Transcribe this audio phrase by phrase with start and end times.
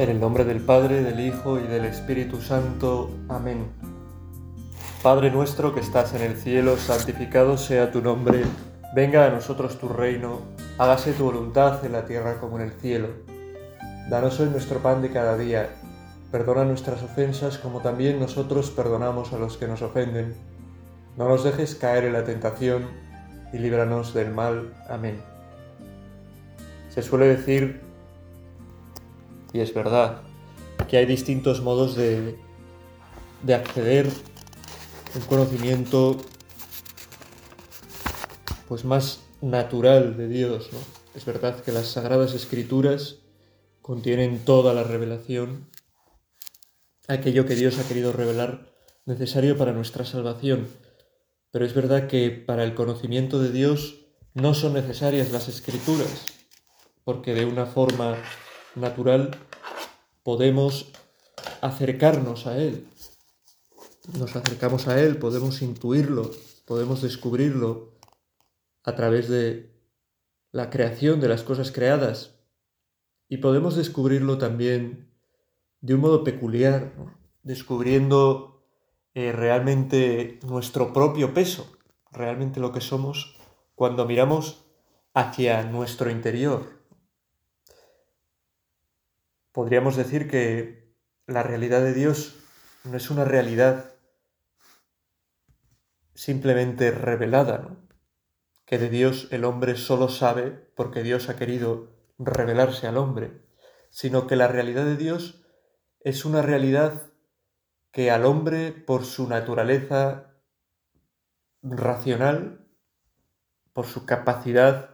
[0.00, 3.10] En el nombre del Padre, del Hijo y del Espíritu Santo.
[3.28, 3.66] Amén.
[5.02, 8.44] Padre nuestro que estás en el cielo, santificado sea tu nombre,
[8.94, 10.40] venga a nosotros tu reino,
[10.78, 13.08] hágase tu voluntad en la tierra como en el cielo.
[14.08, 15.68] Danos hoy nuestro pan de cada día,
[16.32, 20.34] perdona nuestras ofensas como también nosotros perdonamos a los que nos ofenden.
[21.18, 22.88] No nos dejes caer en la tentación
[23.52, 24.72] y líbranos del mal.
[24.88, 25.20] Amén.
[26.88, 27.89] Se suele decir
[29.52, 30.22] y es verdad
[30.88, 32.36] que hay distintos modos de,
[33.42, 34.08] de acceder
[35.14, 36.16] un conocimiento
[38.68, 40.70] pues más natural de Dios.
[40.72, 40.78] ¿no?
[41.14, 43.16] Es verdad que las sagradas escrituras
[43.82, 45.68] contienen toda la revelación,
[47.08, 48.72] aquello que Dios ha querido revelar
[49.06, 50.68] necesario para nuestra salvación.
[51.50, 56.26] Pero es verdad que para el conocimiento de Dios no son necesarias las escrituras,
[57.02, 58.16] porque de una forma
[58.74, 59.30] natural,
[60.22, 60.92] podemos
[61.60, 62.86] acercarnos a Él.
[64.18, 66.30] Nos acercamos a Él, podemos intuirlo,
[66.64, 67.92] podemos descubrirlo
[68.84, 69.70] a través de
[70.52, 72.36] la creación de las cosas creadas.
[73.28, 75.12] Y podemos descubrirlo también
[75.80, 76.92] de un modo peculiar,
[77.42, 78.64] descubriendo
[79.14, 81.70] eh, realmente nuestro propio peso,
[82.10, 83.36] realmente lo que somos
[83.74, 84.64] cuando miramos
[85.14, 86.79] hacia nuestro interior,
[89.52, 90.94] podríamos decir que
[91.26, 92.36] la realidad de Dios
[92.84, 93.94] no es una realidad
[96.14, 97.88] simplemente revelada, ¿no?
[98.66, 103.42] que de Dios el hombre solo sabe porque Dios ha querido revelarse al hombre,
[103.90, 105.44] sino que la realidad de Dios
[106.00, 107.10] es una realidad
[107.90, 110.36] que al hombre, por su naturaleza
[111.62, 112.68] racional,
[113.72, 114.90] por su capacidad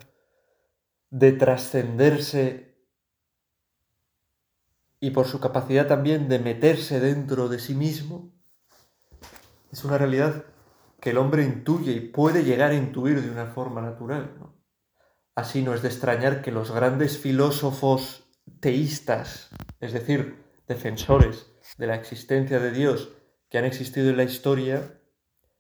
[1.11, 2.66] de trascenderse
[5.01, 8.33] y por su capacidad también de meterse dentro de sí mismo,
[9.71, 10.45] es una realidad
[11.01, 14.39] que el hombre intuye y puede llegar a intuir de una forma natural.
[15.35, 18.25] Así no es de extrañar que los grandes filósofos
[18.61, 23.11] teístas, es decir, defensores de la existencia de Dios
[23.51, 25.01] que han existido en la historia,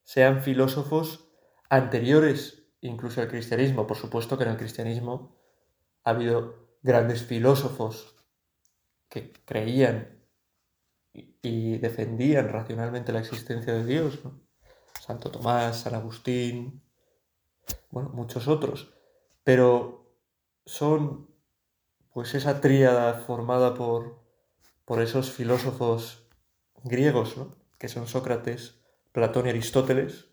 [0.02, 1.28] sean filósofos
[1.68, 3.86] anteriores incluso al cristianismo.
[3.86, 5.36] Por supuesto que en el cristianismo
[6.04, 8.15] ha habido grandes filósofos
[9.08, 10.16] que creían
[11.12, 14.20] y defendían racionalmente la existencia de Dios,
[15.00, 16.82] Santo Tomás, San Agustín,
[17.90, 18.92] bueno, muchos otros,
[19.44, 20.12] pero
[20.64, 21.30] son
[22.12, 24.22] pues esa tríada formada por,
[24.84, 26.28] por esos filósofos
[26.82, 27.36] griegos,
[27.78, 28.80] que son Sócrates,
[29.12, 30.26] Platón y Aristóteles,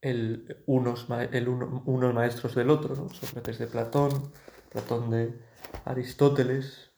[0.00, 4.32] el, unos, el unos maestros del otro, Sócrates de Platón,
[4.70, 5.40] Platón de
[5.84, 6.90] Aristóteles,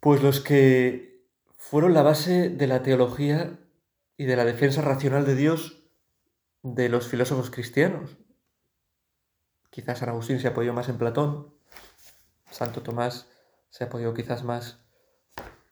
[0.00, 1.26] pues los que
[1.56, 3.58] fueron la base de la teología
[4.16, 5.84] y de la defensa racional de Dios
[6.62, 8.16] de los filósofos cristianos.
[9.70, 11.54] Quizás San Agustín se apoyó más en Platón,
[12.50, 13.28] Santo Tomás
[13.70, 14.80] se apoyó quizás más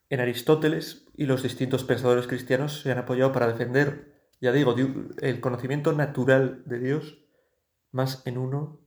[0.09, 4.75] en Aristóteles y los distintos pensadores cristianos se han apoyado para defender, ya digo,
[5.21, 7.19] el conocimiento natural de Dios
[7.93, 8.81] más en uno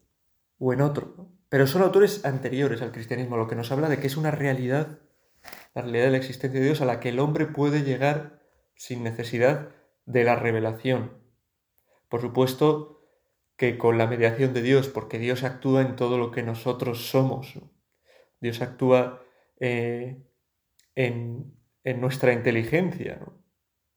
[0.58, 1.30] o en otro.
[1.54, 4.98] Pero son autores anteriores al cristianismo, lo que nos habla de que es una realidad,
[5.76, 8.42] la realidad de la existencia de Dios a la que el hombre puede llegar
[8.74, 9.70] sin necesidad
[10.08, 11.12] de la revelación.
[12.10, 13.06] Por supuesto
[13.56, 17.54] que con la mediación de Dios, porque Dios actúa en todo lo que nosotros somos.
[18.42, 19.22] Dios actúa
[19.60, 20.24] eh,
[20.96, 21.54] en,
[21.84, 23.22] nuestra inteligencia,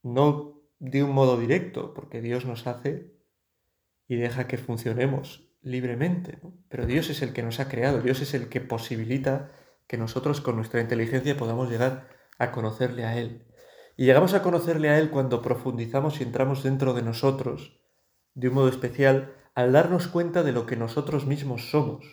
[0.03, 0.61] ¿no?
[0.79, 3.15] de un modo directo, porque Dios nos hace
[4.09, 6.39] y deja que funcionemos libremente,
[6.69, 9.51] pero Dios es el que nos ha creado, Dios es el que posibilita
[9.89, 13.45] que nosotros con nuestra inteligencia podamos llegar a conocerle a Él.
[13.97, 17.81] Y llegamos a conocerle a Él cuando profundizamos y entramos dentro de nosotros,
[18.35, 22.07] de un modo especial, al darnos cuenta de lo que nosotros mismos somos,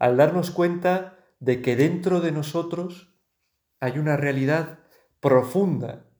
[0.00, 3.14] al darnos cuenta de que dentro de nosotros
[3.78, 4.80] hay una realidad
[5.20, 6.10] profunda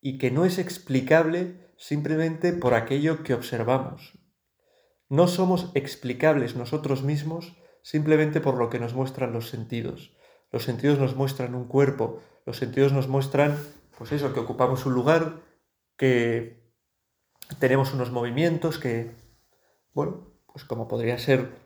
[0.00, 4.21] y que no es explicable simplemente por aquello que observamos.
[5.12, 10.16] No somos explicables nosotros mismos simplemente por lo que nos muestran los sentidos.
[10.50, 13.58] Los sentidos nos muestran un cuerpo, los sentidos nos muestran,
[13.98, 15.42] pues eso, que ocupamos un lugar,
[15.98, 16.64] que
[17.58, 19.14] tenemos unos movimientos, que,
[19.92, 21.58] bueno, pues como podría ser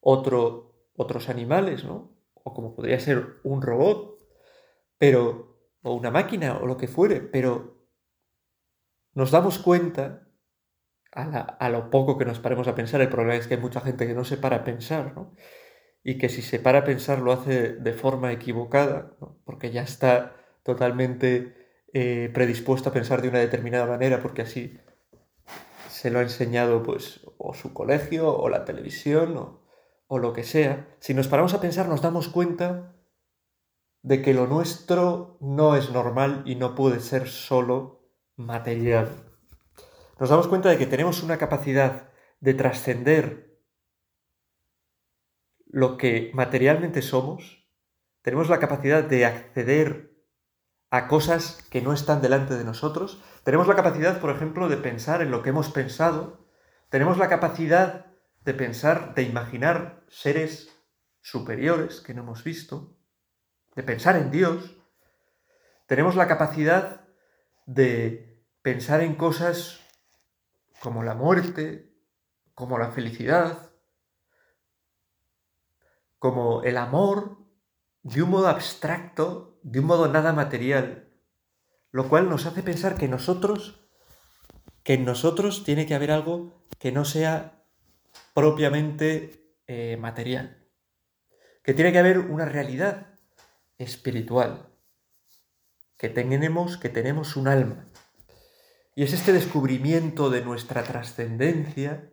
[0.00, 2.14] otro, otros animales, ¿no?
[2.34, 4.18] O como podría ser un robot,
[4.98, 7.88] pero, o una máquina, o lo que fuere, pero
[9.14, 10.23] nos damos cuenta
[11.14, 14.06] a, lo poco que nos paremos a pensar, el problema es que hay mucha gente
[14.06, 15.34] que no se para a pensar, ¿no?
[16.02, 20.36] y que si se para a pensar lo hace de forma equivocada, porque ya está
[20.62, 21.54] totalmente
[21.94, 24.78] eh, predispuesto a pensar de una determinada manera, porque así
[25.88, 29.62] se lo ha enseñado pues o su colegio o la televisión o,
[30.08, 32.94] o lo que sea, si nos paramos a pensar nos damos cuenta
[34.02, 38.02] de que lo nuestro no es normal y no puede ser solo
[38.36, 39.23] material.
[40.18, 43.58] Nos damos cuenta de que tenemos una capacidad de trascender
[45.66, 47.66] lo que materialmente somos,
[48.22, 50.14] tenemos la capacidad de acceder
[50.90, 55.20] a cosas que no están delante de nosotros, tenemos la capacidad, por ejemplo, de pensar
[55.20, 56.46] en lo que hemos pensado,
[56.90, 58.06] tenemos la capacidad
[58.44, 60.70] de pensar, de imaginar seres
[61.22, 62.96] superiores que no hemos visto,
[63.74, 64.76] de pensar en Dios,
[65.86, 67.08] tenemos la capacidad
[67.66, 69.83] de pensar en cosas
[70.84, 71.96] como la muerte,
[72.54, 73.70] como la felicidad,
[76.18, 77.38] como el amor,
[78.02, 81.08] de un modo abstracto, de un modo nada material,
[81.90, 83.88] lo cual nos hace pensar que nosotros,
[84.82, 87.64] que en nosotros tiene que haber algo que no sea
[88.34, 90.68] propiamente eh, material,
[91.62, 93.18] que tiene que haber una realidad
[93.78, 94.68] espiritual,
[95.96, 97.88] que tenemos, que tenemos un alma.
[98.94, 102.12] Y es este descubrimiento de nuestra trascendencia,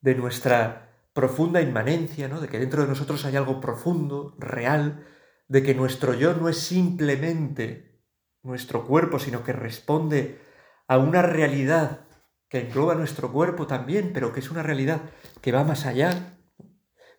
[0.00, 2.40] de nuestra profunda inmanencia, ¿no?
[2.40, 5.06] de que dentro de nosotros hay algo profundo, real,
[5.48, 8.02] de que nuestro yo no es simplemente
[8.42, 10.40] nuestro cuerpo, sino que responde
[10.86, 12.06] a una realidad
[12.48, 15.00] que engloba nuestro cuerpo también, pero que es una realidad
[15.40, 16.36] que va más allá,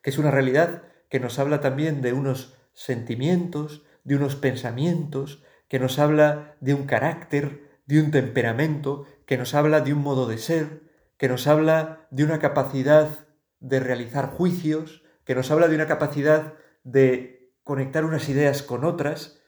[0.02, 5.80] que es una realidad que nos habla también de unos sentimientos, de unos pensamientos, que
[5.80, 10.38] nos habla de un carácter, de un temperamento, que nos habla de un modo de
[10.38, 10.84] ser,
[11.18, 13.28] que nos habla de una capacidad
[13.60, 16.54] de realizar juicios, que nos habla de una capacidad
[16.84, 19.42] de conectar unas ideas con otras,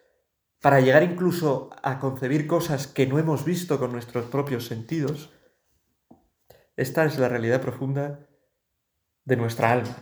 [0.59, 5.31] para llegar incluso a concebir cosas que no hemos visto con nuestros propios sentidos.
[6.75, 8.27] Esta es la realidad profunda
[9.23, 9.95] de nuestra alma,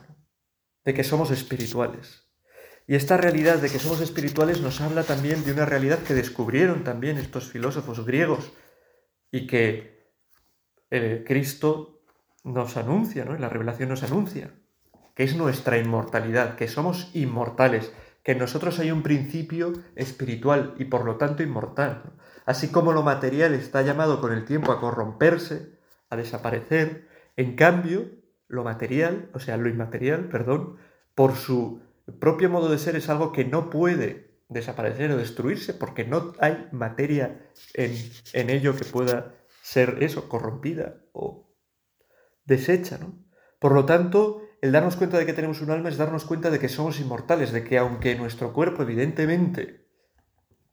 [0.85, 2.25] de que somos espirituales.
[2.87, 6.83] Y esta realidad de que somos espirituales nos habla también de una realidad que descubrieron
[6.83, 8.51] también estos filósofos griegos
[9.31, 10.11] y que
[10.91, 12.03] eh, Cristo
[12.43, 13.35] nos anuncia, ¿no?
[13.37, 14.53] la revelación nos anuncia,
[15.15, 17.91] que es nuestra inmortalidad, que somos inmortales,
[18.23, 22.13] que en nosotros hay un principio espiritual y por lo tanto inmortal.
[22.45, 25.79] Así como lo material está llamado con el tiempo a corromperse,
[26.11, 28.11] a desaparecer, en cambio,
[28.47, 30.77] lo material, o sea, lo inmaterial, perdón,
[31.15, 31.81] por su
[32.19, 36.68] propio modo de ser es algo que no puede desaparecer o destruirse porque no hay
[36.72, 37.94] materia en,
[38.34, 41.52] en ello que pueda ser eso, corrompida o
[42.46, 43.25] deshecha, ¿no?
[43.60, 46.60] Por lo tanto, el darnos cuenta de que tenemos un alma es darnos cuenta de
[46.60, 49.88] que somos inmortales, de que aunque nuestro cuerpo evidentemente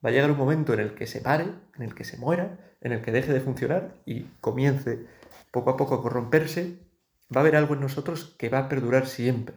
[0.03, 1.45] va a llegar un momento en el que se pare,
[1.75, 5.07] en el que se muera, en el que deje de funcionar y comience
[5.51, 6.79] poco a poco a corromperse,
[7.35, 9.55] va a haber algo en nosotros que va a perdurar siempre.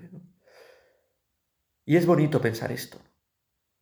[1.87, 3.01] Y es bonito pensar esto.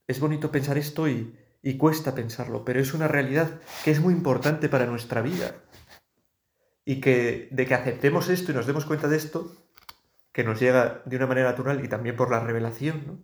[0.07, 4.13] Es bonito pensar esto y, y cuesta pensarlo, pero es una realidad que es muy
[4.13, 5.57] importante para nuestra vida
[6.85, 9.57] y que de que aceptemos esto y nos demos cuenta de esto,
[10.33, 13.19] que nos llega de una manera natural y también por la revelación, ¿no?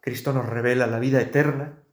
[0.00, 1.84] Cristo nos revela la vida eterna,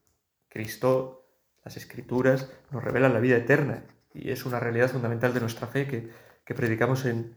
[0.49, 1.29] Cristo,
[1.63, 5.87] las escrituras, nos revelan la vida eterna y es una realidad fundamental de nuestra fe
[5.87, 6.09] que,
[6.43, 7.35] que predicamos en...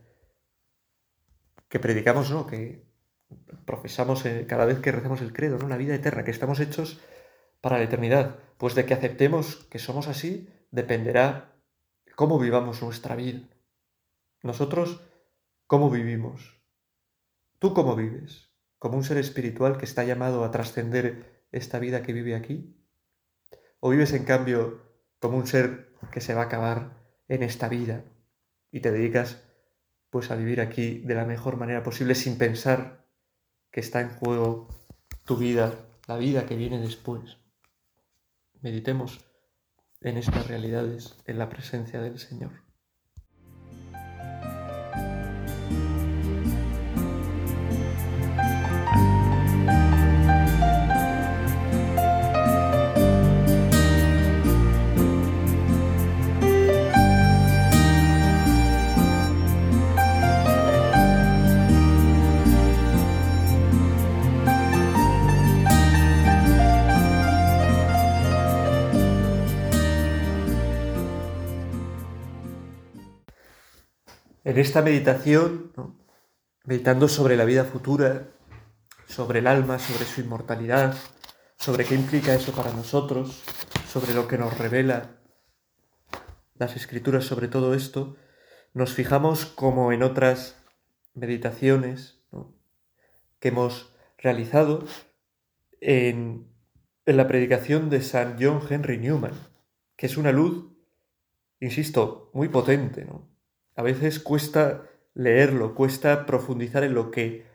[1.69, 2.47] que predicamos, ¿no?
[2.47, 2.90] Que
[3.65, 5.69] profesamos cada vez que recemos el credo, ¿no?
[5.69, 7.01] La vida eterna, que estamos hechos
[7.61, 8.39] para la eternidad.
[8.59, 11.57] Pues de que aceptemos que somos así dependerá
[12.17, 13.49] cómo vivamos nuestra vida.
[14.43, 15.01] Nosotros,
[15.67, 16.61] ¿cómo vivimos?
[17.59, 18.51] ¿Tú cómo vives?
[18.79, 22.77] ¿Como un ser espiritual que está llamado a trascender esta vida que vive aquí?
[23.81, 24.83] ¿O vives en cambio
[25.19, 26.97] como un ser que se va a acabar
[27.29, 28.05] en esta vida
[28.71, 29.43] y te dedicas
[30.11, 33.00] pues a vivir aquí de la mejor manera posible sin pensar
[33.71, 34.69] que está en juego
[35.25, 35.75] tu vida,
[36.07, 37.39] la vida que viene después?
[38.61, 39.21] Meditemos
[40.01, 42.70] en estas realidades, en la presencia del Señor.
[74.51, 75.71] En esta meditación,
[76.65, 78.33] meditando sobre la vida futura,
[79.07, 80.97] sobre el alma, sobre su inmortalidad,
[81.57, 83.45] sobre qué implica eso para nosotros,
[83.87, 85.21] sobre lo que nos revela
[86.55, 88.17] las escrituras sobre todo esto,
[88.75, 90.61] nos fijamos como en otras
[91.15, 92.21] meditaciones
[93.39, 94.85] que hemos realizado
[95.81, 96.53] en,
[97.07, 99.35] en la predicación de San John Henry Newman,
[99.95, 100.73] que es una luz,
[101.61, 103.05] insisto, muy potente.
[103.05, 103.30] ¿no?
[103.81, 104.83] A veces cuesta
[105.15, 107.47] leerlo, cuesta profundizar en lo que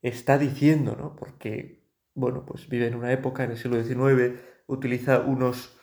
[0.00, 1.14] está diciendo, ¿no?
[1.16, 1.82] porque,
[2.14, 5.76] bueno, pues vive en una época, en el siglo XIX, utiliza unos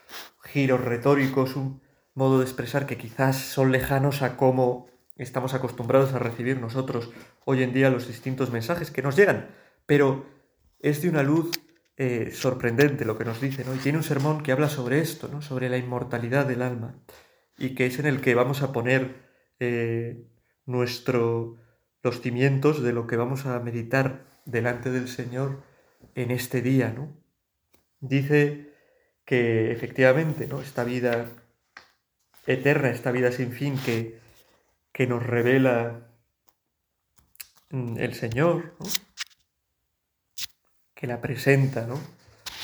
[0.45, 1.79] giros retóricos, un
[2.15, 7.11] modo de expresar que quizás son lejanos a cómo estamos acostumbrados a recibir nosotros
[7.45, 9.49] hoy en día los distintos mensajes que nos llegan,
[9.85, 10.25] pero
[10.79, 11.51] es de una luz
[11.97, 13.75] eh, sorprendente lo que nos dice, ¿no?
[13.75, 15.43] Y tiene un sermón que habla sobre esto, ¿no?
[15.43, 16.95] Sobre la inmortalidad del alma,
[17.59, 19.32] y que es en el que vamos a poner
[19.65, 20.27] eh,
[20.65, 21.57] nuestro,
[22.01, 25.63] los cimientos de lo que vamos a meditar delante del Señor
[26.15, 27.15] en este día, ¿no?
[28.01, 28.73] Dice
[29.23, 30.61] que efectivamente, ¿no?
[30.61, 31.29] Esta vida
[32.45, 34.19] eterna, esta vida sin fin que,
[34.91, 36.09] que nos revela
[37.69, 38.75] mm, el Señor,
[40.93, 41.95] que la presenta, ¿no?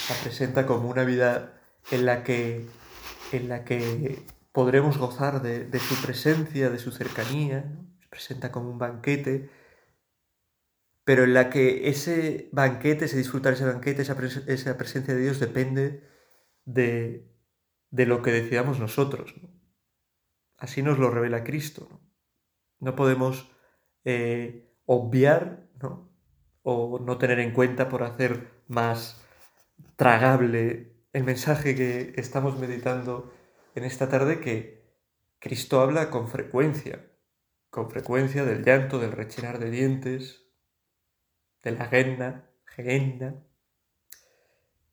[0.09, 2.65] La presenta como una vida en la que,
[3.31, 8.79] en la que podremos gozar de, su presencia, de su cercanía, se presenta como un
[8.79, 9.49] banquete,
[11.03, 14.15] pero en la que ese banquete, ese disfrutar ese banquete, esa,
[14.77, 16.07] presencia de Dios depende
[16.65, 17.31] de,
[17.89, 19.35] de lo que decidamos nosotros.
[20.57, 22.01] Así nos lo revela Cristo.
[22.79, 23.51] No, podemos
[24.03, 25.67] eh, obviar
[26.61, 29.25] o no tener en cuenta por hacer más
[29.95, 33.33] tragable el mensaje que estamos meditando
[33.75, 34.83] en esta tarde que
[35.39, 37.05] Cristo habla con frecuencia,
[37.69, 40.43] con frecuencia del llanto, del rechinar de dientes,
[41.63, 43.35] de la genna, genna,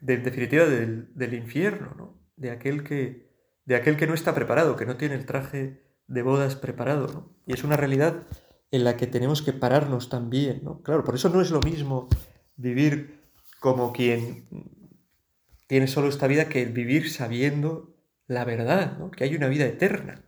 [0.00, 2.20] de, en definitiva del, del infierno, ¿no?
[2.36, 3.26] de aquel que
[3.66, 7.36] de aquel que no está preparado, que no tiene el traje de bodas preparado, ¿no?
[7.46, 8.22] Y es una realidad
[8.70, 10.82] en la que tenemos que pararnos también, ¿no?
[10.82, 12.08] Claro, por eso no es lo mismo
[12.56, 13.20] vivir
[13.58, 14.46] como quien
[15.66, 17.95] tiene solo esta vida que vivir sabiendo
[18.26, 19.10] la verdad, ¿no?
[19.10, 20.22] Que hay una vida eterna.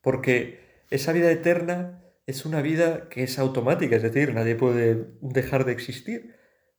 [0.00, 5.64] Porque esa vida eterna es una vida que es automática, es decir, nadie puede dejar
[5.64, 6.36] de existir.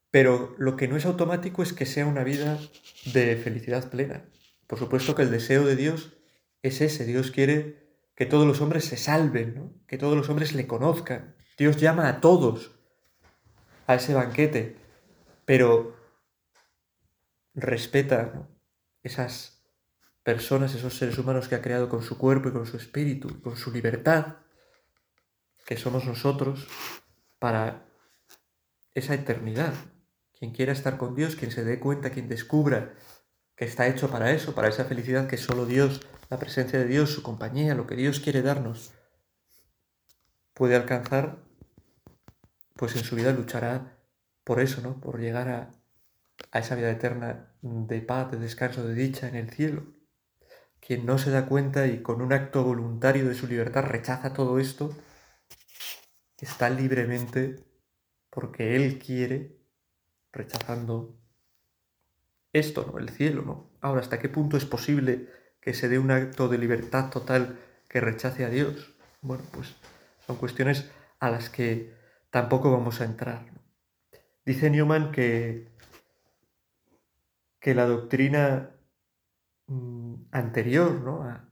[0.10, 2.60] Pero lo que no es automático es que sea una vida
[3.14, 4.26] de felicidad plena.
[4.68, 6.18] Por supuesto que el deseo de Dios
[6.62, 7.06] es ese.
[7.06, 7.82] Dios quiere
[8.16, 11.36] que todos los hombres se salven, que todos los hombres le conozcan.
[11.58, 12.72] Dios llama a todos
[13.88, 14.76] a ese banquete,
[15.46, 15.96] pero
[17.54, 18.48] respeta
[19.04, 19.61] esas
[20.24, 23.56] personas, esos seres humanos que ha creado con su cuerpo y con su espíritu, con
[23.56, 24.38] su libertad,
[25.66, 26.68] que somos nosotros,
[27.40, 27.86] para
[28.94, 29.74] esa eternidad.
[30.38, 32.94] Quien quiera estar con Dios, quien se dé cuenta, quien descubra
[33.56, 37.12] que está hecho para eso, para esa felicidad que solo Dios, la presencia de Dios,
[37.12, 38.92] su compañía, lo que Dios quiere darnos,
[40.54, 41.38] puede alcanzar,
[42.75, 43.98] pues en su vida luchará
[44.44, 45.00] por eso, ¿no?
[45.00, 45.72] Por llegar a,
[46.51, 50.00] a esa vida eterna de paz, de descanso, de dicha en el cielo.
[50.82, 54.60] Quien no se da cuenta y con un acto voluntario de su libertad rechaza todo
[54.60, 54.94] esto,
[56.40, 57.64] está libremente
[58.30, 59.58] porque Él quiere,
[60.34, 61.16] rechazando
[62.52, 62.98] esto, ¿no?
[62.98, 63.72] El cielo, ¿no?
[63.80, 65.30] Ahora, ¿hasta qué punto es posible
[65.62, 68.96] que se dé un acto de libertad total que rechace a Dios?
[69.22, 69.76] Bueno, pues
[70.26, 71.94] son cuestiones a las que
[72.32, 73.46] tampoco vamos a entrar.
[74.44, 75.70] Dice Newman que,
[77.60, 78.72] que la doctrina
[80.32, 81.24] anterior ¿no?
[81.24, 81.50] a,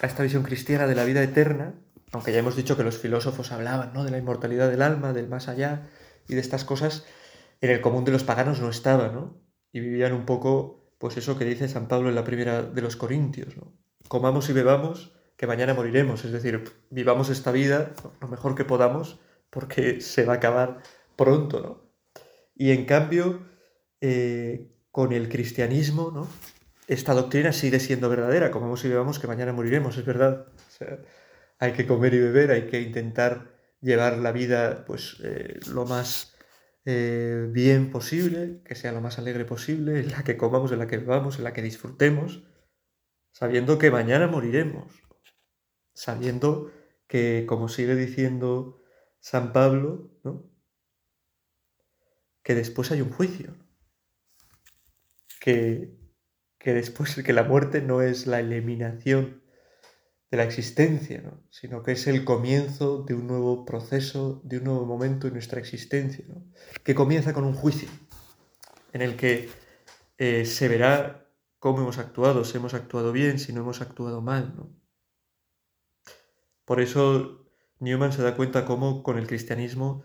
[0.00, 1.74] a, esta visión cristiana de la vida eterna,
[2.12, 4.04] aunque ya hemos dicho que los filósofos hablaban ¿no?
[4.04, 5.88] de la inmortalidad del alma, del más allá
[6.28, 7.04] y de estas cosas,
[7.60, 9.46] en el común de los paganos no estaba, ¿no?
[9.76, 12.96] y vivían un poco, pues eso que dice San Pablo en la primera de los
[12.96, 13.74] Corintios, ¿no?
[14.08, 19.20] Comamos y bebamos, que mañana moriremos, es decir, vivamos esta vida lo mejor que podamos,
[19.50, 20.82] porque se va a acabar
[21.14, 21.82] pronto, ¿no?
[22.54, 23.40] Y en cambio,
[24.00, 26.26] eh, con el cristianismo, ¿no?
[26.86, 30.46] Esta doctrina sigue siendo verdadera, comamos y bebamos, que mañana moriremos, es verdad.
[31.58, 36.36] hay que comer y beber, hay que intentar llevar la vida, pues, eh, lo más
[36.84, 40.86] eh, bien posible, que sea lo más alegre posible, en la que comamos, en la
[40.86, 42.44] que bebamos, en la que disfrutemos,
[43.32, 44.92] sabiendo que mañana moriremos,
[45.92, 46.70] sabiendo
[47.08, 48.80] que, como sigue diciendo
[49.18, 50.48] San Pablo, ¿no?
[52.44, 53.56] que después hay un juicio,
[55.40, 56.05] que,
[56.66, 59.40] que después que la muerte no es la eliminación
[60.32, 64.84] de la existencia, sino que es el comienzo de un nuevo proceso, de un nuevo
[64.84, 66.24] momento en nuestra existencia,
[66.82, 67.88] que comienza con un juicio,
[68.92, 69.48] en el que
[70.18, 71.30] eh, se verá
[71.60, 74.52] cómo hemos actuado, si hemos actuado bien, si no hemos actuado mal.
[76.64, 77.46] Por eso
[77.78, 80.02] Newman se da cuenta cómo con el cristianismo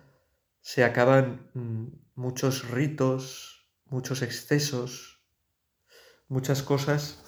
[0.60, 5.11] se acaban mm, muchos ritos, muchos excesos,
[6.32, 7.22] muchas cosas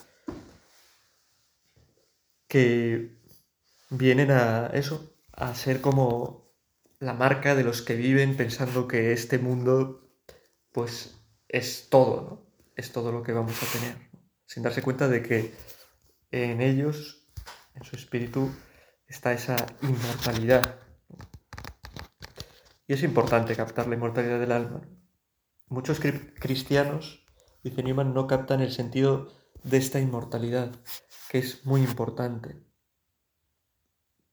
[2.48, 3.20] que
[3.90, 6.54] vienen a eso, a ser como
[7.00, 10.10] la marca de los que viven pensando que este mundo
[10.72, 11.20] pues
[11.50, 12.54] es todo, ¿no?
[12.78, 13.98] Es todo lo que vamos a tener,
[14.46, 15.54] sin darse cuenta de que
[16.32, 17.28] en ellos,
[17.76, 18.50] en su espíritu,
[19.06, 20.80] está esa inmortalidad.
[22.88, 24.82] Y es importante captar la inmortalidad del alma.
[25.68, 27.23] Muchos cristianos,
[27.64, 29.32] dice Newman, no captan el sentido
[29.64, 30.72] de esta inmortalidad
[31.30, 32.58] que es muy importante.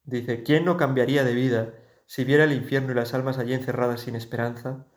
[0.03, 1.73] Dice, ¿quién no cambiaría de vida
[2.05, 4.87] si viera el infierno y las almas allí encerradas sin esperanza?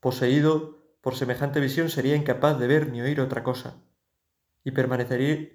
[0.00, 3.82] Poseído por semejante visión sería incapaz de ver ni oír otra cosa,
[4.64, 5.48] y permanecería,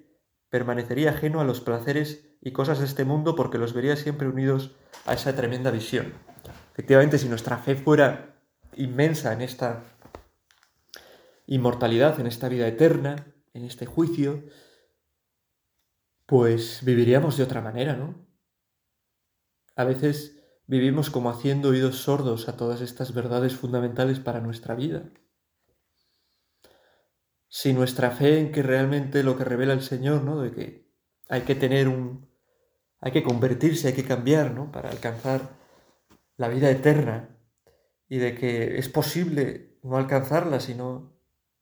[0.50, 4.75] permanecería ajeno a los placeres y cosas de este mundo porque los vería siempre unidos
[5.05, 6.13] a esa tremenda visión.
[6.74, 8.36] Efectivamente, si nuestra fe fuera
[8.75, 9.84] inmensa en esta
[11.48, 14.44] inmortalidad, en esta vida eterna, en este juicio,
[16.27, 18.27] pues viviríamos de otra manera, ¿no?
[19.75, 25.10] A veces vivimos como haciendo oídos sordos a todas estas verdades fundamentales para nuestra vida.
[27.48, 30.42] Si nuestra fe en que realmente lo que revela el Señor, ¿no?
[30.42, 30.92] De que
[31.30, 32.30] hay que tener un...
[33.00, 34.72] hay que convertirse, hay que cambiar, ¿no?
[34.72, 35.58] Para alcanzar
[36.36, 37.39] la vida eterna
[38.10, 41.16] y de que es posible no alcanzarla si no,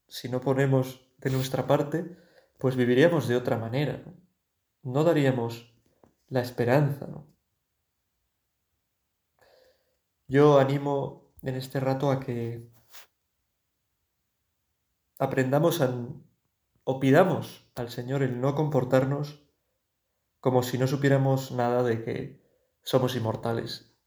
[0.08, 2.18] si no ponemos de nuestra parte,
[2.58, 4.02] pues viviríamos de otra manera.
[4.06, 4.14] ¿no?
[4.84, 5.74] no daríamos
[6.30, 7.08] la esperanza.
[7.08, 7.28] ¿no?
[10.28, 12.70] Yo animo en este rato a que
[15.20, 15.82] aprendamos
[16.84, 19.44] o pidamos al Señor el no comportarnos
[20.40, 22.46] como si no supiéramos nada de que
[22.84, 23.98] somos inmortales,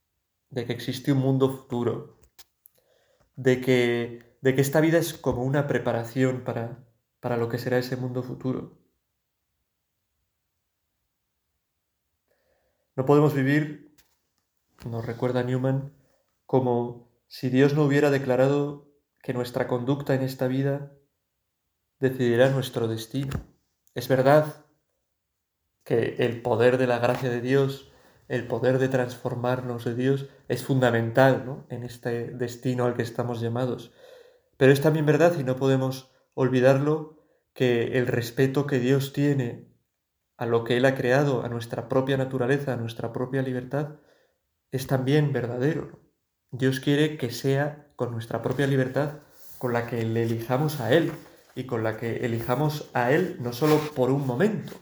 [0.49, 2.17] de que existe un mundo futuro,
[3.35, 6.85] de que, de que esta vida es como una preparación para,
[7.19, 8.77] para lo que será ese mundo futuro.
[12.95, 13.95] No podemos vivir,
[14.85, 15.93] nos recuerda Newman,
[16.45, 20.91] como si Dios no hubiera declarado que nuestra conducta en esta vida
[21.99, 23.39] decidirá nuestro destino.
[23.93, 24.65] Es verdad
[25.83, 27.91] que el poder de la gracia de Dios,
[28.27, 33.91] el poder de transformarnos de Dios es fundamental en este destino al que estamos llamados.
[34.59, 37.15] Pero es también verdad, y no podemos olvidarlo,
[37.53, 39.69] que el respeto que Dios tiene
[40.35, 43.95] a lo que Él ha creado, a nuestra propia naturaleza, a nuestra propia libertad,
[44.69, 46.01] es también verdadero.
[46.51, 49.19] Dios quiere que sea con nuestra propia libertad
[49.59, 51.13] con la que le elijamos a Él
[51.55, 54.73] y con la que elijamos a Él no solo por un momento,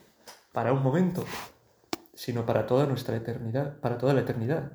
[0.53, 1.23] para un momento,
[2.15, 4.71] sino para toda nuestra eternidad, para toda la eternidad.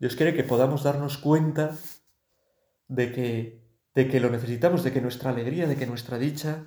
[0.00, 1.76] Dios quiere que podamos darnos cuenta
[2.88, 3.59] de que,
[3.94, 6.66] de que lo necesitamos, de que nuestra alegría, de que nuestra dicha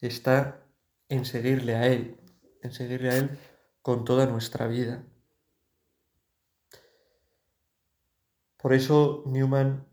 [0.00, 0.66] está
[1.08, 2.20] en seguirle a Él,
[2.62, 3.38] en seguirle a Él
[3.82, 5.04] con toda nuestra vida.
[8.56, 9.86] Por eso Newman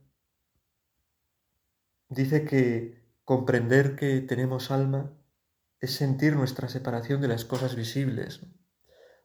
[2.09, 5.13] dice que comprender que tenemos alma
[5.79, 8.41] es sentir nuestra separación de las cosas visibles.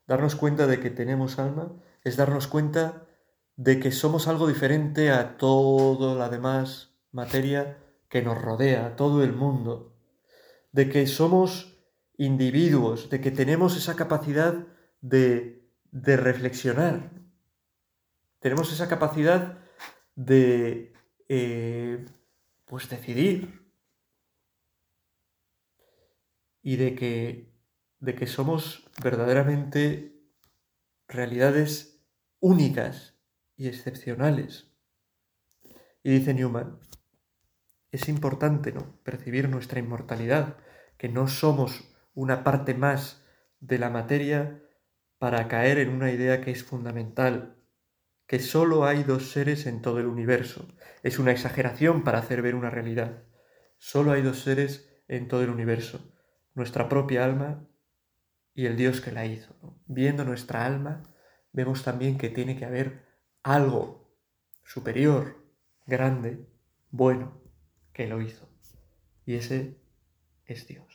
[0.06, 1.72] Darnos cuenta de que tenemos alma
[2.04, 3.06] es darnos cuenta
[3.56, 9.32] de que somos algo diferente a toda la demás materia que nos rodea, todo el
[9.32, 9.94] mundo,
[10.72, 11.78] de que somos
[12.16, 14.66] individuos, de que tenemos esa capacidad
[15.00, 17.10] de, de reflexionar,
[18.42, 19.58] tenemos esa capacidad
[20.16, 20.92] de
[21.28, 22.04] eh,
[22.64, 23.62] pues decidir
[26.60, 27.54] y de que,
[28.00, 30.20] de que somos verdaderamente
[31.06, 32.04] realidades
[32.40, 33.14] únicas
[33.56, 34.72] y excepcionales.
[36.02, 36.80] Y dice Newman,
[37.92, 38.98] es importante ¿no?
[39.04, 40.56] percibir nuestra inmortalidad,
[40.96, 43.22] que no somos una parte más
[43.60, 44.62] de la materia
[45.18, 47.56] para caer en una idea que es fundamental,
[48.26, 50.66] que sólo hay dos seres en todo el universo.
[51.02, 53.24] Es una exageración para hacer ver una realidad.
[53.78, 56.12] Sólo hay dos seres en todo el universo,
[56.54, 57.68] nuestra propia alma
[58.54, 59.54] y el Dios que la hizo.
[59.86, 61.02] Viendo nuestra alma,
[61.52, 63.04] vemos también que tiene que haber
[63.42, 64.16] algo
[64.64, 65.44] superior,
[65.86, 66.46] grande,
[66.90, 67.41] bueno,
[67.92, 68.48] que lo hizo.
[69.26, 69.76] Y ese
[70.46, 70.91] es Dios.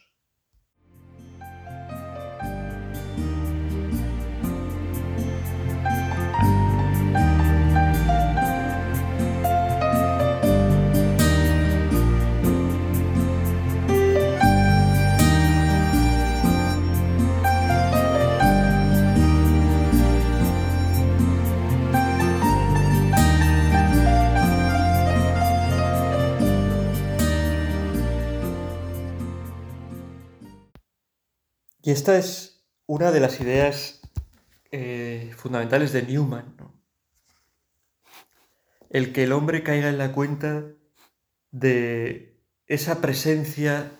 [31.81, 34.01] Y esta es una de las ideas
[34.71, 36.55] eh, fundamentales de Newman,
[38.89, 40.65] el que el hombre caiga en la cuenta
[41.51, 42.37] de
[42.67, 43.91] esa presencia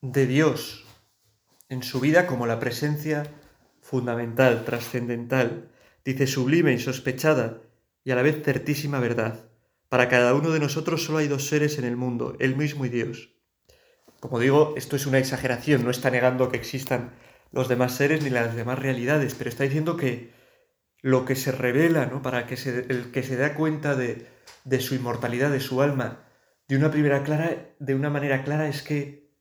[0.00, 0.84] de Dios
[1.68, 3.24] en su vida como la presencia
[3.80, 5.70] fundamental, trascendental,
[6.04, 7.62] dice sublime, insospechada
[8.04, 9.50] y a la vez certísima verdad.
[9.88, 12.88] Para cada uno de nosotros solo hay dos seres en el mundo, Él mismo y
[12.88, 13.30] Dios.
[14.20, 17.12] Como digo, esto es una exageración, no está negando que existan
[17.52, 20.32] los demás seres ni las demás realidades, pero está diciendo que
[21.00, 22.22] lo que se revela, ¿no?
[22.22, 24.26] para que el que se da cuenta de,
[24.64, 26.24] de su inmortalidad, de su alma,
[26.66, 29.32] de una, primera clara, de una manera clara es que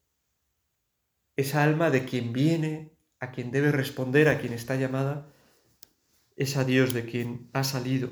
[1.35, 5.33] esa alma de quien viene, a quien debe responder, a quien está llamada,
[6.35, 8.11] es a Dios de quien ha salido.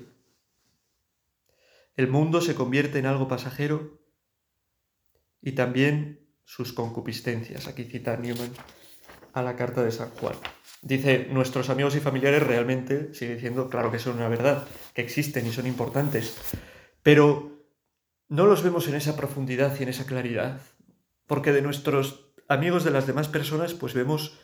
[1.95, 4.01] El mundo se convierte en algo pasajero
[5.41, 7.67] y también sus concupiscencias.
[7.67, 8.51] Aquí cita Newman
[9.33, 10.35] a la carta de San Juan.
[10.81, 15.45] Dice, nuestros amigos y familiares realmente, sigue diciendo, claro que son una verdad, que existen
[15.47, 16.37] y son importantes,
[17.03, 17.67] pero
[18.29, 20.61] no los vemos en esa profundidad y en esa claridad,
[21.27, 24.39] porque de nuestros amigos de las demás personas, pues vemos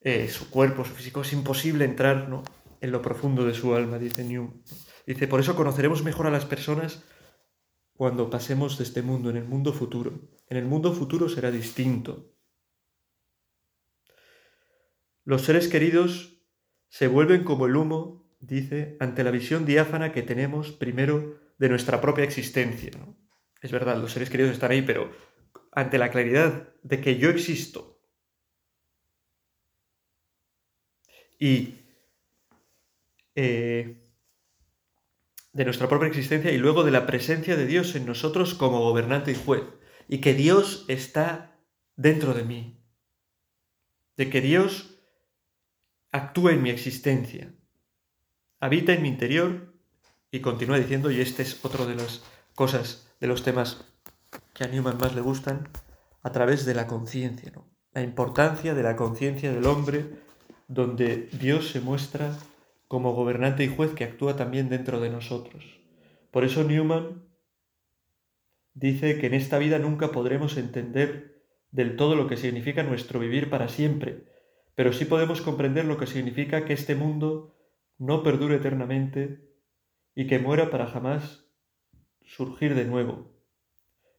[0.00, 2.42] eh, su cuerpo, su físico, es imposible entrar ¿no?
[2.80, 4.62] en lo profundo de su alma, dice Newman.
[5.06, 7.02] Dice, por eso conoceremos mejor a las personas
[7.94, 10.12] cuando pasemos de este mundo, en el mundo futuro.
[10.52, 12.30] En el mundo futuro será distinto.
[15.24, 16.44] Los seres queridos
[16.90, 22.02] se vuelven como el humo, dice, ante la visión diáfana que tenemos primero de nuestra
[22.02, 22.90] propia existencia.
[23.62, 25.10] Es verdad, los seres queridos están ahí, pero
[25.70, 27.98] ante la claridad de que yo existo
[31.40, 31.78] y
[33.36, 34.06] eh,
[35.54, 39.32] de nuestra propia existencia y luego de la presencia de Dios en nosotros como gobernante
[39.32, 39.62] y juez.
[40.08, 41.58] Y que Dios está
[41.96, 42.84] dentro de mí.
[44.16, 44.98] De que Dios
[46.10, 47.54] actúa en mi existencia.
[48.60, 49.74] Habita en mi interior
[50.30, 52.22] y continúa diciendo, y este es otro de las
[52.54, 53.84] cosas, de los temas
[54.54, 55.68] que a Newman más le gustan,
[56.22, 57.52] a través de la conciencia.
[57.92, 60.22] La importancia de la conciencia del hombre,
[60.68, 62.36] donde Dios se muestra
[62.88, 65.64] como gobernante y juez que actúa también dentro de nosotros.
[66.30, 67.24] Por eso Newman
[68.74, 73.50] dice que en esta vida nunca podremos entender del todo lo que significa nuestro vivir
[73.50, 74.24] para siempre,
[74.74, 77.54] pero sí podemos comprender lo que significa que este mundo
[77.98, 79.40] no perdure eternamente
[80.14, 81.46] y que muera para jamás
[82.22, 83.32] surgir de nuevo.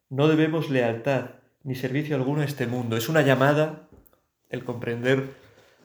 [0.10, 1.32] No debemos lealtad
[1.64, 2.98] ni servicio alguno a este mundo.
[2.98, 3.90] Es una llamada
[4.50, 5.30] el comprender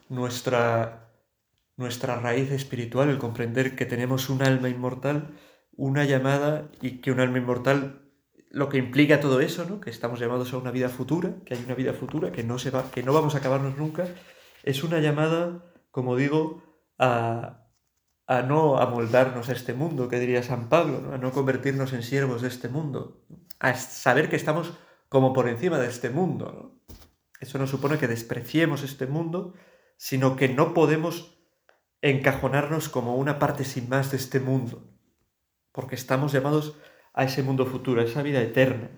[0.09, 1.09] nuestra
[1.79, 5.29] nuestra raíz espiritual, el comprender que tenemos un alma inmortal,
[5.77, 8.01] una llamada y que un alma inmortal
[8.49, 9.79] lo que implica todo eso, ¿no?
[9.79, 12.71] que estamos llamados a una vida futura, que hay una vida futura, que no, se
[12.71, 14.07] va, que no vamos a acabarnos nunca,
[14.63, 16.63] es una llamada, como digo,
[16.97, 17.67] a,
[18.25, 22.41] a no amoldarnos a este mundo, que diría San Pablo, a no convertirnos en siervos
[22.41, 23.25] de este mundo,
[23.59, 24.73] a saber que estamos
[25.09, 26.79] como por encima de este mundo.
[27.39, 29.53] Eso no supone que despreciemos este mundo,
[29.97, 31.39] sino que no podemos
[32.01, 34.93] encajonarnos como una parte sin más de este mundo,
[35.71, 36.77] porque estamos llamados
[37.13, 38.89] a ese mundo futuro, a esa vida eterna.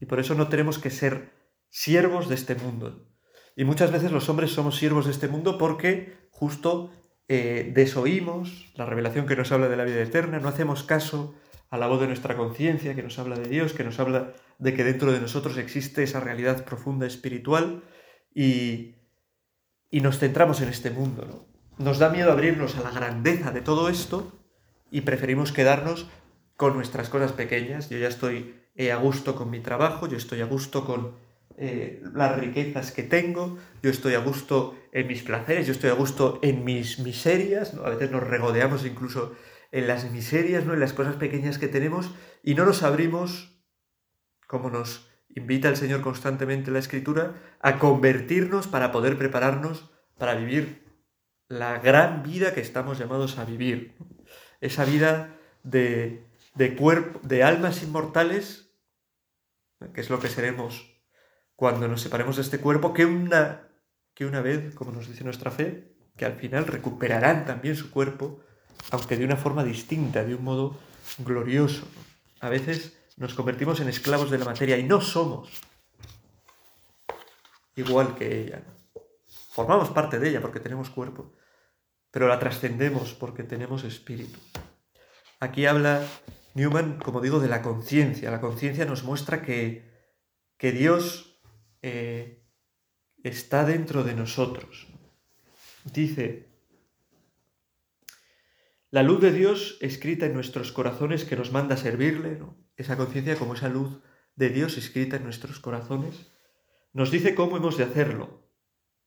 [0.00, 1.32] Y por eso no tenemos que ser
[1.70, 3.08] siervos de este mundo.
[3.56, 6.90] Y muchas veces los hombres somos siervos de este mundo porque justo
[7.28, 11.34] eh, desoímos la revelación que nos habla de la vida eterna, no hacemos caso
[11.70, 14.74] a la voz de nuestra conciencia que nos habla de Dios, que nos habla de
[14.74, 17.82] que dentro de nosotros existe esa realidad profunda espiritual
[18.34, 18.96] y,
[19.90, 21.24] y nos centramos en este mundo.
[21.26, 21.84] ¿no?
[21.84, 24.32] Nos da miedo abrirnos a la grandeza de todo esto
[24.90, 26.08] y preferimos quedarnos
[26.56, 27.90] con nuestras cosas pequeñas.
[27.90, 31.16] Yo ya estoy eh, a gusto con mi trabajo, yo estoy a gusto con
[31.56, 35.94] eh, las riquezas que tengo, yo estoy a gusto en mis placeres, yo estoy a
[35.94, 39.34] gusto en mis miserias, a veces nos regodeamos incluso
[39.70, 40.74] en las miserias, ¿no?
[40.74, 42.12] en las cosas pequeñas que tenemos
[42.42, 43.60] y no nos abrimos,
[44.48, 50.34] como nos invita el Señor constantemente en la Escritura, a convertirnos para poder prepararnos para
[50.34, 50.84] vivir
[51.48, 53.94] la gran vida que estamos llamados a vivir.
[54.60, 58.70] Esa vida de, de, cuerpo, de almas inmortales,
[59.92, 60.90] que es lo que seremos
[61.56, 63.68] cuando nos separemos de este cuerpo, que una,
[64.14, 68.40] que una vez, como nos dice nuestra fe, que al final recuperarán también su cuerpo,
[68.90, 70.78] aunque de una forma distinta, de un modo
[71.18, 71.86] glorioso.
[72.40, 75.50] A veces nos convertimos en esclavos de la materia y no somos
[77.76, 78.62] igual que ella.
[79.50, 81.32] Formamos parte de ella porque tenemos cuerpo,
[82.10, 84.38] pero la trascendemos porque tenemos espíritu.
[85.40, 86.04] Aquí habla
[86.54, 88.30] Newman, como digo, de la conciencia.
[88.30, 89.90] La conciencia nos muestra que,
[90.56, 91.40] que Dios,
[91.82, 92.44] eh,
[93.24, 94.86] está dentro de nosotros.
[95.92, 96.48] Dice,
[98.90, 102.38] la luz de Dios escrita en nuestros corazones que nos manda a servirle,
[102.76, 104.00] esa conciencia como esa luz
[104.36, 106.30] de Dios escrita en nuestros corazones,
[106.92, 108.48] nos dice cómo hemos de hacerlo,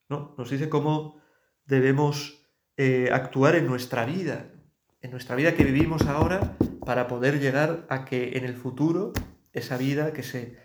[0.09, 0.35] ¿no?
[0.37, 1.21] Nos dice cómo
[1.65, 4.51] debemos eh, actuar en nuestra vida,
[5.01, 6.57] en nuestra vida que vivimos ahora,
[6.87, 9.11] para poder llegar a que en el futuro
[9.51, 10.57] esa vida que se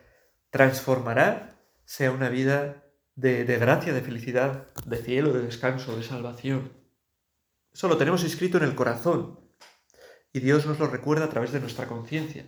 [0.50, 2.84] transformará sea una vida
[3.16, 6.74] de, gracia, de felicidad, de cielo, de descanso, de salvación.
[7.72, 9.40] Eso lo tenemos escrito en el corazón
[10.32, 12.46] y Dios nos lo recuerda a través de nuestra conciencia.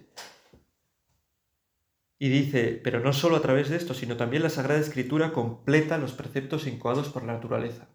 [2.16, 5.98] Y dice, pero no solo a través de esto, sino también la Sagrada Escritura completa
[5.98, 7.88] los preceptos incoados por la naturaleza.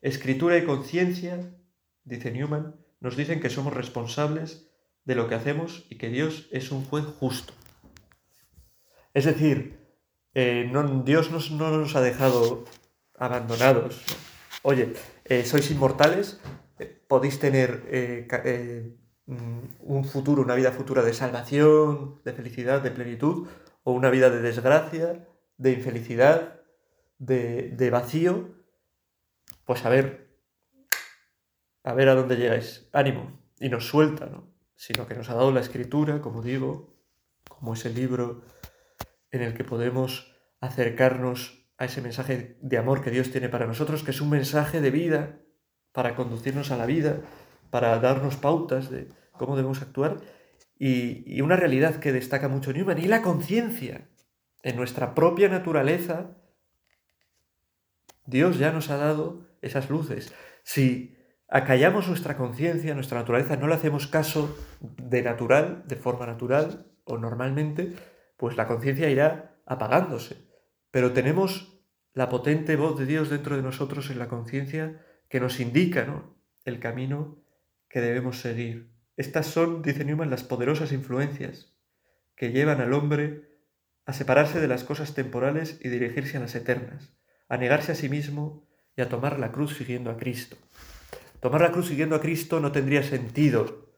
[0.00, 1.56] Escritura y conciencia,
[2.04, 4.67] dice Newman, nos dicen que somos responsables
[5.08, 7.54] de lo que hacemos y que Dios es un juez justo.
[9.14, 9.80] Es decir,
[10.34, 10.70] eh,
[11.06, 12.66] Dios no nos ha dejado
[13.16, 14.04] abandonados.
[14.60, 14.92] Oye,
[15.24, 16.38] eh, sois inmortales,
[16.78, 17.88] eh, podéis tener
[19.24, 23.48] mm, un futuro, una vida futura de salvación, de felicidad, de plenitud,
[23.84, 26.60] o una vida de desgracia, de infelicidad,
[27.16, 28.50] de, de vacío,
[29.64, 30.28] pues a ver,
[31.82, 32.90] a ver a dónde llegáis.
[32.92, 33.40] Ánimo.
[33.58, 34.57] Y nos suelta, ¿no?
[34.78, 36.94] Sino que nos ha dado la escritura, como digo,
[37.48, 38.42] como ese libro
[39.32, 44.04] en el que podemos acercarnos a ese mensaje de amor que Dios tiene para nosotros,
[44.04, 45.40] que es un mensaje de vida,
[45.90, 47.22] para conducirnos a la vida,
[47.70, 50.20] para darnos pautas de cómo debemos actuar,
[50.78, 54.08] y, una realidad que destaca mucho Newman, y la conciencia.
[54.62, 56.36] En nuestra propia naturaleza,
[58.26, 60.32] Dios ya nos ha dado esas luces.
[60.62, 61.17] Si
[61.48, 67.16] acallamos nuestra conciencia, nuestra naturaleza, no le hacemos caso de natural, de forma natural o
[67.18, 67.94] normalmente,
[68.36, 70.36] pues la conciencia irá apagándose.
[70.90, 71.82] Pero tenemos
[72.12, 76.36] la potente voz de Dios dentro de nosotros en la conciencia que nos indica ¿no?
[76.64, 77.42] el camino
[77.88, 78.92] que debemos seguir.
[79.16, 81.74] Estas son, dice Newman, las poderosas influencias
[82.36, 83.48] que llevan al hombre
[84.06, 87.12] a separarse de las cosas temporales y dirigirse a las eternas,
[87.48, 90.56] a negarse a sí mismo y a tomar la cruz siguiendo a Cristo.
[91.40, 93.88] Tomar la cruz siguiendo a Cristo no tendría sentido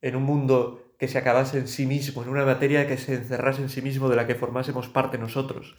[0.00, 3.62] en un mundo que se acabase en sí mismo, en una materia que se encerrase
[3.62, 5.76] en sí mismo de la que formásemos parte nosotros.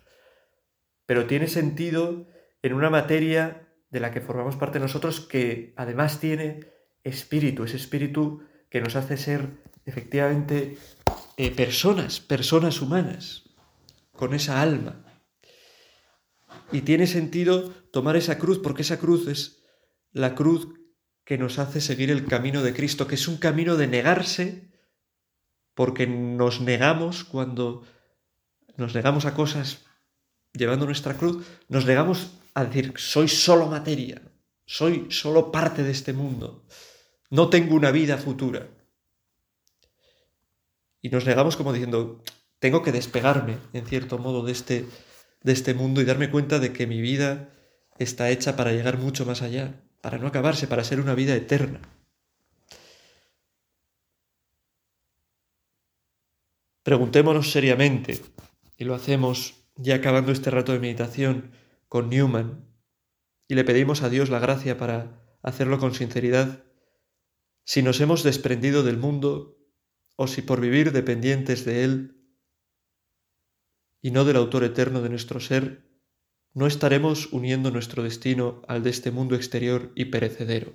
[1.05, 2.27] Pero tiene sentido
[2.61, 6.71] en una materia de la que formamos parte nosotros que además tiene
[7.03, 10.77] espíritu, ese espíritu que nos hace ser efectivamente
[11.37, 13.49] eh, personas, personas humanas,
[14.13, 15.05] con esa alma.
[16.71, 19.63] Y tiene sentido tomar esa cruz porque esa cruz es
[20.13, 20.69] la cruz
[21.23, 24.71] que nos hace seguir el camino de Cristo, que es un camino de negarse
[25.73, 27.83] porque nos negamos cuando
[28.77, 29.85] nos negamos a cosas
[30.53, 34.21] llevando nuestra cruz, nos negamos a decir, soy solo materia,
[34.65, 36.65] soy solo parte de este mundo,
[37.29, 38.67] no tengo una vida futura.
[41.01, 42.23] Y nos negamos como diciendo,
[42.59, 44.85] tengo que despegarme, en cierto modo, de este
[45.43, 47.49] de este mundo y darme cuenta de que mi vida
[47.97, 51.81] está hecha para llegar mucho más allá, para no acabarse, para ser una vida eterna.
[56.83, 58.19] Preguntémonos seriamente,
[58.75, 61.51] y lo hacemos ya acabando este rato de meditación
[61.87, 62.65] con Newman,
[63.47, 66.63] y le pedimos a Dios la gracia para hacerlo con sinceridad,
[67.63, 69.59] si nos hemos desprendido del mundo
[70.15, 72.17] o si por vivir dependientes de Él
[74.01, 75.90] y no del autor eterno de nuestro ser,
[76.53, 80.73] no estaremos uniendo nuestro destino al de este mundo exterior y perecedero.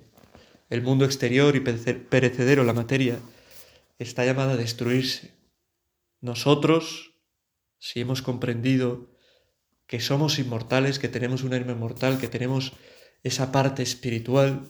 [0.69, 3.19] El mundo exterior y perecedero, la materia,
[3.99, 5.33] está llamada a destruirse.
[6.19, 7.13] Nosotros,
[7.77, 9.11] si hemos comprendido
[9.85, 12.73] que somos inmortales, que tenemos un alma inmortal, que tenemos
[13.23, 14.69] esa parte espiritual,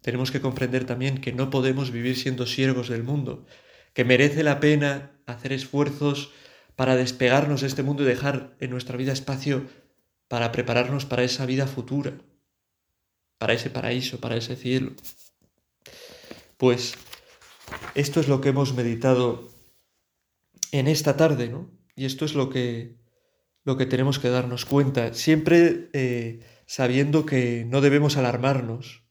[0.00, 3.46] tenemos que comprender también que no podemos vivir siendo siervos del mundo,
[3.92, 6.32] que merece la pena hacer esfuerzos
[6.78, 9.66] para despegarnos de este mundo y dejar en nuestra vida espacio
[10.28, 12.12] para prepararnos para esa vida futura,
[13.36, 14.92] para ese paraíso, para ese cielo.
[16.56, 16.94] Pues
[17.96, 19.48] esto es lo que hemos meditado
[20.70, 21.68] en esta tarde, ¿no?
[21.96, 22.94] Y esto es lo que,
[23.64, 29.02] lo que tenemos que darnos cuenta, siempre eh, sabiendo que no debemos alarmarnos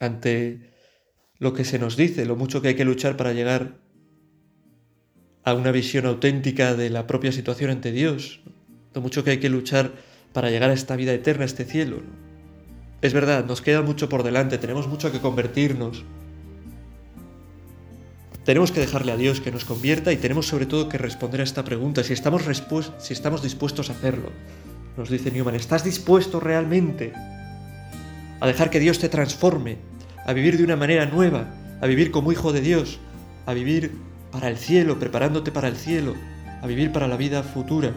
[0.00, 0.72] ante
[1.38, 3.86] lo que se nos dice, lo mucho que hay que luchar para llegar
[5.48, 8.40] a una visión auténtica de la propia situación ante Dios,
[8.92, 9.92] lo mucho que hay que luchar
[10.34, 12.02] para llegar a esta vida eterna, a este cielo.
[13.00, 16.04] Es verdad, nos queda mucho por delante, tenemos mucho que convertirnos,
[18.44, 21.44] tenemos que dejarle a Dios que nos convierta y tenemos sobre todo que responder a
[21.44, 22.42] esta pregunta, si estamos,
[22.98, 24.30] si estamos dispuestos a hacerlo.
[24.98, 27.12] Nos dice Newman, ¿estás dispuesto realmente
[28.40, 29.78] a dejar que Dios te transforme,
[30.26, 32.98] a vivir de una manera nueva, a vivir como hijo de Dios,
[33.46, 36.14] a vivir para el cielo, preparándote para el cielo,
[36.62, 37.92] a vivir para la vida futura?